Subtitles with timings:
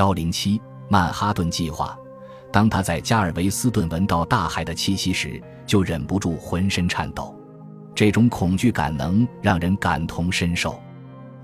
[0.00, 0.58] 幺零七
[0.88, 1.94] 曼哈顿计划。
[2.50, 7.36] 当他在加尔维斯顿闻到大海的气息时，就忍不住浑身颤抖。
[7.94, 10.80] 这种恐惧感能让人感同身受。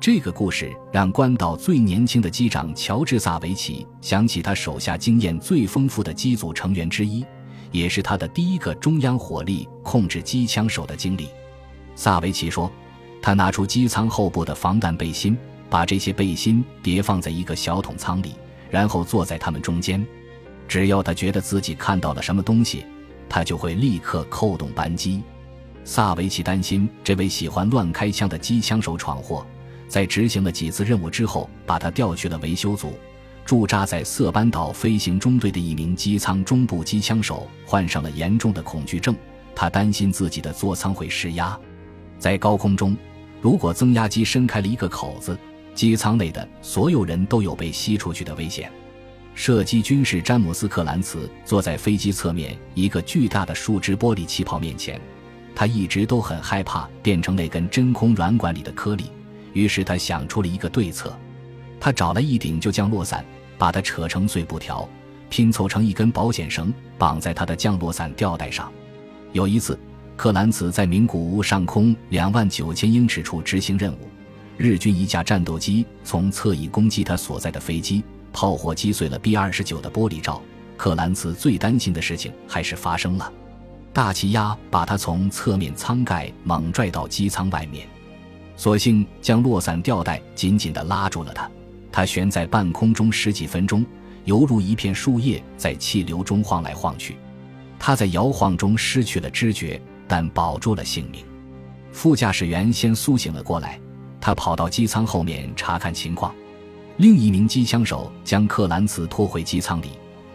[0.00, 7.22] 这个故事让关岛最年轻的机长乔治·萨维奇想起他手下经验最丰富的机组成员之一，
[7.72, 11.28] 也是他的第一个中央火力控制机枪手的经历。
[11.94, 12.72] 萨维奇说
[13.20, 15.36] ：“他拿出机舱后部的防弹背心，
[15.68, 18.32] 把这些背心叠放在一个小桶舱里，
[18.70, 20.04] 然后坐在他们中间。
[20.68, 22.84] 只要他觉得自己看到了什么东西，
[23.28, 25.22] 他就会立刻扣动扳机。”
[25.84, 29.46] 萨维奇担心这位喜欢乱开枪的机枪手闯祸。
[29.88, 32.92] 在执行了几次任务之后，把他调去了维修组。
[33.44, 39.14] 驻扎在色班岛飞行中队的一名机舱中部机枪手患上了严重的恐惧症，
[39.54, 41.56] 他担心自己的座舱会失压。
[42.18, 42.96] 在高空中，
[43.40, 45.38] 如果增压机伸开了一个口子，
[45.76, 48.68] 机舱内的所有人都有被吸出去的危险。
[49.34, 54.98] 射击军士詹姆斯·克兰茨坐在飞机侧面一个巨大的树脂玻璃气泡面前，
[55.54, 59.04] 他一直都很害怕变成那根真空软管里的颗粒。
[59.52, 61.14] 于是他想出了一个对策，
[61.78, 63.22] 他找了一顶旧降落伞，
[63.58, 64.88] 把它扯成碎布条，
[65.28, 68.72] 拼凑成一根保险绳，绑在他的降落伞吊带上。
[69.32, 69.78] 有一次，
[70.16, 74.08] 克兰茨在名古屋上空两万九千英尺处执行任务，
[74.56, 78.02] 日军一架战斗机从侧翼攻击他所在的飞机，
[78.32, 80.40] 炮火击碎了 B 二十九的玻璃罩。
[80.76, 83.32] 克兰茨最担心的事情还是发生了，
[83.92, 87.86] 大气压把他从侧面舱盖猛拽到机舱外面。
[88.56, 91.50] 索性将落伞吊带紧紧地拉住了他，
[91.92, 93.84] 他悬在半空中十几分钟，
[94.24, 97.16] 犹如一片树叶在气流中晃来晃去。
[97.78, 101.22] 他在摇晃中失去了知觉，但保住了性命。
[101.92, 103.80] 副驾驶员先苏醒了过来，
[104.26, 106.34] 他跑到机舱后面查看情况。
[106.96, 109.90] 另一名机枪手将克兰茨拖回机舱里，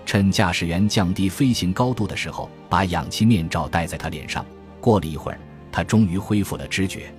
[0.06, 4.46] 趁驾驶员降低飞行高度的时候，把氧气面罩戴在他脸上。
[4.80, 5.40] 过了一会儿，
[5.74, 7.14] 他终于恢复了知觉。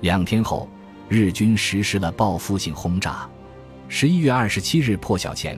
[0.00, 0.68] 两天后，
[1.08, 3.30] 日军实施了报复性轰炸。
[3.86, 5.56] 十一月二十七日破晓前，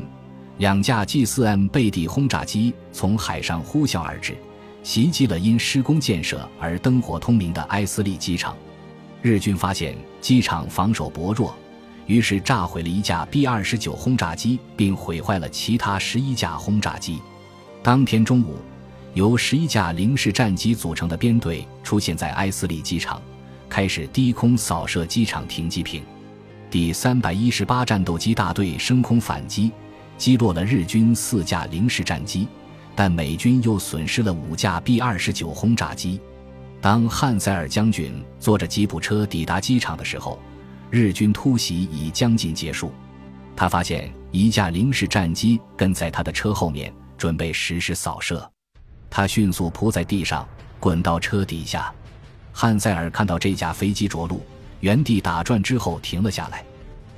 [0.58, 4.36] 两架 G4M 背地轰炸机从海上呼啸而至，
[4.82, 8.54] 袭击了因施工建设而灯火通明的埃斯利机场。
[9.22, 11.54] 日军发现机场防守薄弱，
[12.06, 17.20] 于是炸毁了一架 B-29 轰炸机，并毁坏了其他十一架轰炸机。
[17.82, 18.56] 当天中午，
[19.14, 23.20] 由十一架零式战机组成的编队出现在埃斯利机场。
[23.68, 26.02] 开始低空扫射机场停机坪，
[26.68, 29.70] 第三百一十八战斗机大队升空反击，
[30.18, 32.48] 击落了日军四架零式战机，
[32.96, 36.20] 但美军又损失了五架 B 二十九轰炸机。
[36.80, 40.38] 当汉塞尔将军坐着吉普车抵达机场的时候，
[40.88, 42.92] 日军突袭已将近结束。
[43.54, 48.50] 他发现一架零式战机跟在他的车后面，准备实施扫射。
[49.10, 50.48] 他迅速扑在地上，
[50.78, 51.92] 滚到车底下。
[52.52, 54.42] 汉塞尔看到这架飞机着陆，
[54.80, 56.64] 原地打转之后停了下来。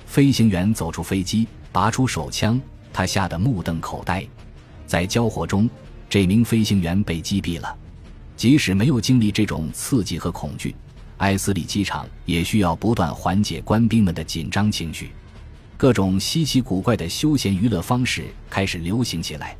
[0.07, 2.61] 飞行员走出飞机，拔出手枪，
[2.93, 4.27] 他吓得目瞪口呆。
[4.87, 5.71] 在交火中，
[6.09, 7.77] 这名飞行员被击毙了。
[8.37, 10.75] 即使没有经历这种刺激和恐惧，
[11.19, 15.11] 埃斯里机场也需要不断缓解官兵们的紧张情绪。
[15.77, 19.57] 各种稀奇古怪的休闲娱乐方式开始流行起来。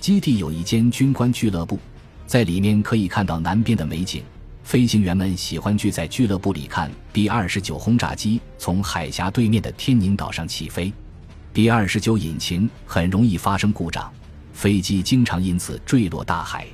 [0.00, 1.78] 基地有一间军官俱乐部，
[2.26, 4.22] 在里面可以看到南边的美景。
[4.62, 10.92] 飞行员们喜欢聚在俱乐部里看 B 二十九轰炸机从海峡对面的天宁岛上起飞。
[11.52, 14.12] B 二十九引擎很容易发生故障，
[14.52, 16.66] 飞机经常因此坠落大海。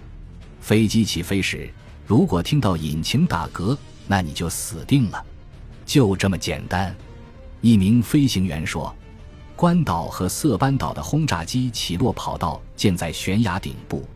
[0.62, 1.68] 飞机起飞时，
[2.06, 5.22] 如果听到引擎打嗝，那你就死定了。
[5.84, 6.94] 就这么简单。
[7.60, 8.94] 一名飞行员说
[9.56, 14.08] ：“关岛和色班岛的轰炸机起落跑道建在悬崖顶部。”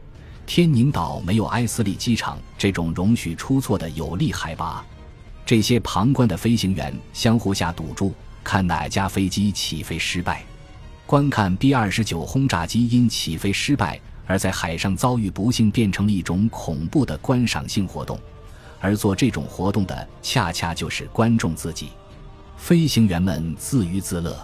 [0.47, 4.85] 天宁岛没有埃斯利机场这种容许出错的有利海拔，
[5.45, 8.15] 这些旁观的飞行员相互下赌注，
[8.45, 10.45] 看哪架飞机起飞失败。
[11.07, 18.19] 观看 B 二十九轰炸机因起飞失败而在海上遭遇不幸，变成了一种恐怖的观赏性活动，
[18.81, 21.91] 而做这种活动的恰恰就是观众自己。
[22.57, 24.37] 飞行员们自娱自乐。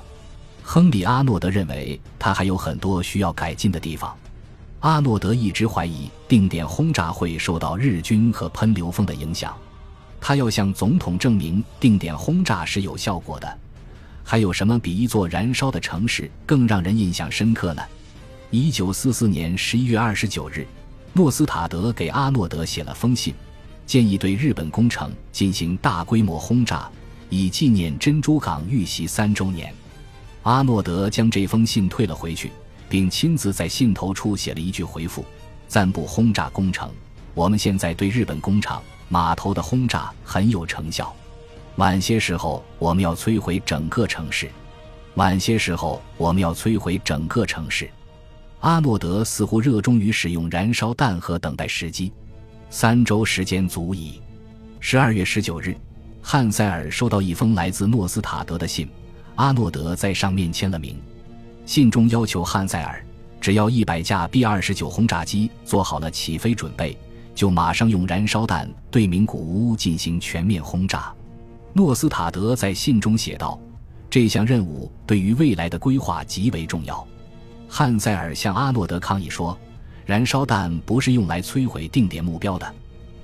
[0.63, 4.17] 亨利·阿诺德认为他还有很多需要改进的地方。
[4.81, 9.57] 阿诺德一直怀疑定点轰炸会受到日军和喷流风的影响，
[10.21, 13.59] 他要向总统证明定点轰炸是有效果的。
[14.25, 17.83] 还有什么比一座燃烧的城市更让人印象深刻呢？
[18.55, 20.67] 一九四四年十一月二十九日，
[21.15, 23.33] 诺斯塔德给阿诺德写了封信，
[23.87, 26.87] 建议对日本工程进行大规模轰炸，
[27.31, 29.73] 以纪念珍珠港遇袭三周年。
[30.43, 32.53] 阿诺德将这封信退了回去，
[32.91, 35.25] 并亲自在信头处写了一句回复
[35.67, 36.91] ：“暂不轰炸工程。
[37.33, 41.11] 我们现在对日本工厂、码头的轰炸很有成效。
[41.77, 44.51] 晚些时候，我们要摧毁整个城市。
[45.15, 47.89] 晚些时候，我们要摧毁整个城市。”
[48.63, 52.13] 阿诺德似乎热衷于使用燃烧弹和等待时机。
[52.71, 54.21] 三周时间足矣。
[54.79, 55.77] 十二月十九日，
[56.23, 58.89] 汉塞尔收到一封来自诺斯塔德的信。
[59.35, 60.97] 阿诺德在上面签了名，
[61.67, 63.05] 信中要求汉塞尔，
[63.41, 66.97] 只要一百架 B 二十九轰炸机做好了起飞准备，
[67.35, 71.13] 就马上用燃烧弹对名古屋进行全面轰炸。
[71.73, 73.61] 诺斯塔德在信中写道
[74.09, 77.05] ：“这项任务对于未来的规划极为重要。”
[77.75, 79.59] 汉塞尔向阿诺德抗议说
[80.05, 82.75] ：“燃烧弹不是用来摧毁定点目标的。”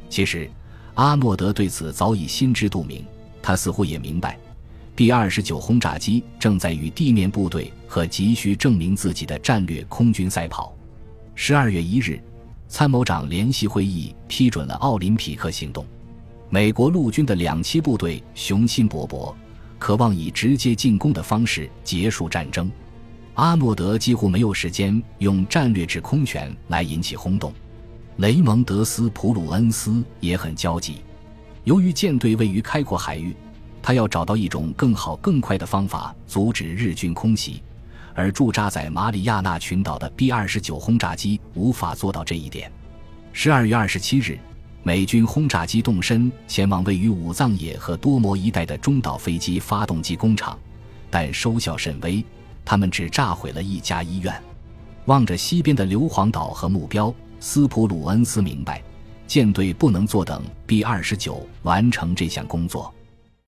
[0.08, 0.50] 其实，
[0.94, 3.04] 阿诺德对此早已心知肚明，
[3.42, 4.38] 他似乎也明白。
[4.96, 10.74] 第二十九轰炸机正在与地面部队和急需证明自己的战略空军赛跑。
[11.34, 12.18] 十二月一日，
[12.68, 15.84] 参谋长联席会议批准了奥林匹克行动。
[16.48, 19.34] 美国陆军的两栖部队雄心勃勃，
[19.78, 22.72] 渴望以直接进攻的方式结束战争。
[23.38, 27.52] 阿诺德几乎没有时间用战略制空权来引起轰动。
[28.16, 30.96] 雷蒙德斯普鲁恩斯也很焦急，
[31.62, 33.34] 由于舰队位于开阔海域。
[33.80, 37.62] 他要找到一种更好、更快的方法阻止日军空袭，
[38.12, 42.70] 而驻扎在马里亚纳群岛的 B 二十九轰炸机无法做到这一点。
[43.32, 44.36] 十二月二十七日，
[44.82, 50.58] 美军轰炸机动身前往位于武藏野和多摩一带的中岛飞机发动机工厂，
[51.08, 52.22] 但收效甚微，
[52.70, 54.42] 他们只炸毁了一家医院。
[55.06, 58.82] 望着西边的硫磺岛和目标，斯普鲁恩斯明白，
[59.26, 62.92] 舰队不能坐等 B 二十九完成这项工作。